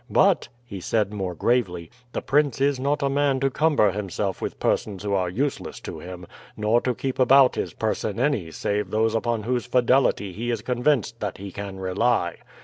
[0.09, 4.59] But," he said more gravely, "the prince is not a man to cumber himself with
[4.59, 6.25] persons who are useless to him,
[6.57, 11.19] nor to keep about his person any save those upon whose fidelity he is convinced
[11.19, 12.37] that he can rely.